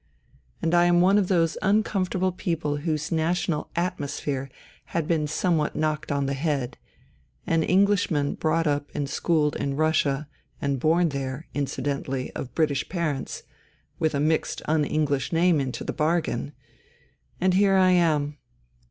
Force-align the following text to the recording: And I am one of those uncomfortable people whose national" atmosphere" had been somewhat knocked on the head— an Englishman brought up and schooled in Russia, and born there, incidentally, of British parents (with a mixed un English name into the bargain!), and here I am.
And 0.63 0.73
I 0.73 0.85
am 0.85 0.99
one 0.99 1.19
of 1.19 1.27
those 1.27 1.59
uncomfortable 1.61 2.31
people 2.31 2.77
whose 2.77 3.11
national" 3.11 3.69
atmosphere" 3.85 4.49
had 4.97 5.07
been 5.07 5.27
somewhat 5.27 5.75
knocked 5.75 6.11
on 6.11 6.25
the 6.25 6.33
head— 6.33 6.75
an 7.45 7.61
Englishman 7.61 8.33
brought 8.33 8.65
up 8.65 8.89
and 8.95 9.07
schooled 9.07 9.55
in 9.57 9.75
Russia, 9.75 10.27
and 10.59 10.79
born 10.79 11.09
there, 11.09 11.45
incidentally, 11.53 12.31
of 12.33 12.55
British 12.55 12.89
parents 12.89 13.43
(with 13.99 14.15
a 14.15 14.19
mixed 14.19 14.63
un 14.65 14.85
English 14.85 15.31
name 15.31 15.61
into 15.61 15.83
the 15.83 15.93
bargain!), 15.93 16.53
and 17.39 17.53
here 17.53 17.75
I 17.75 17.91
am. 17.91 18.39